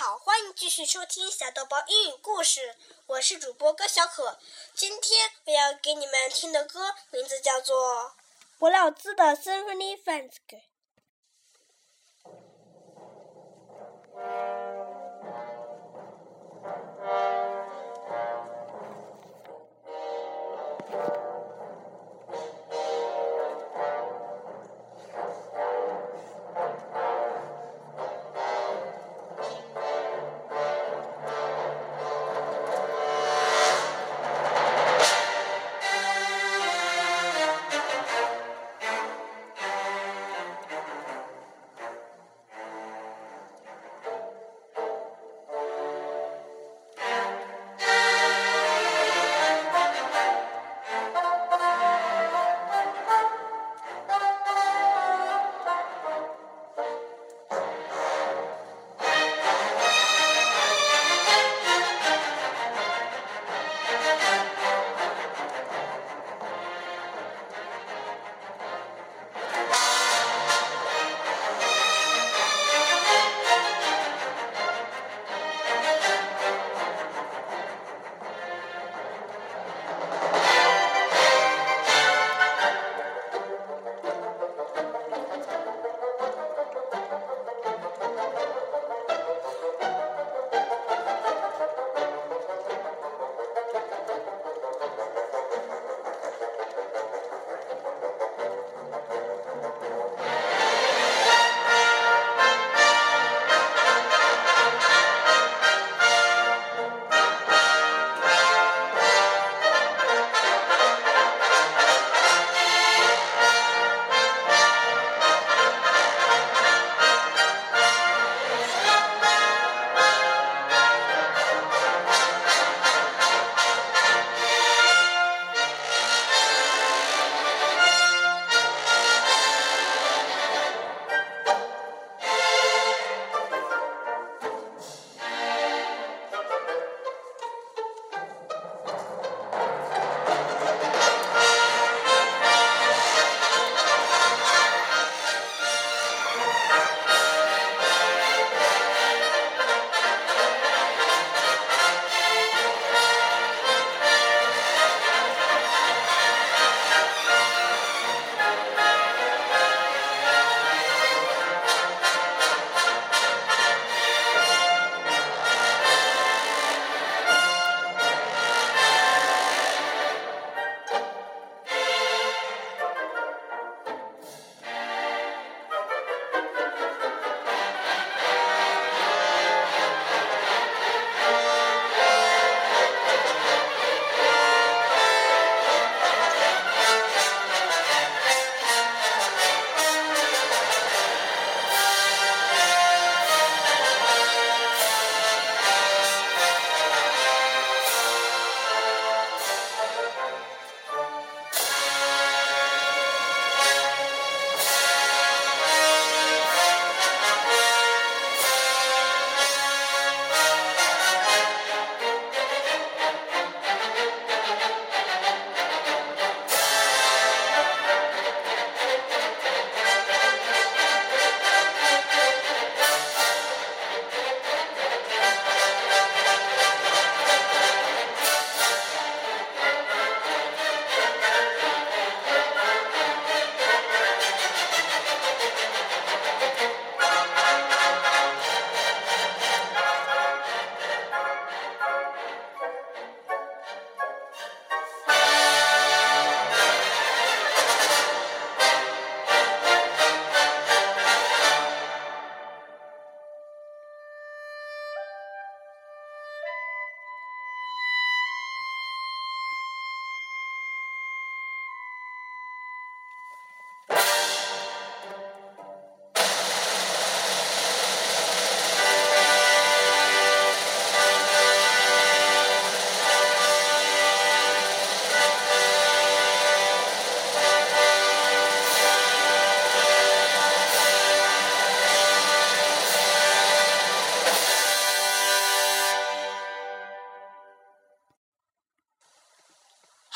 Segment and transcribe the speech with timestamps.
[0.00, 2.74] 好，欢迎继续收听小豆包英语故事。
[3.04, 4.38] 我是主播高小可。
[4.74, 7.76] 今天我要给你们听的歌名字叫做
[8.58, 10.62] 《不料兹的 Symphony f a n s k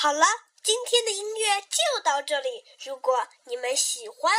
[0.04, 0.26] 好了，
[0.62, 2.62] 今天的音乐就到这里。
[2.84, 4.34] 如果你们喜欢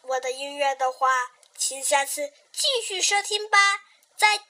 [0.00, 3.58] 我的音乐的话，请下次继续收听吧。
[4.16, 4.46] 再见。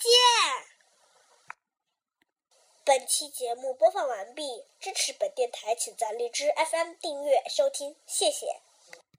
[2.84, 8.60] 本期节目播放完毕，支持本电台，请在荔枝 FM 订阅收听，谢谢。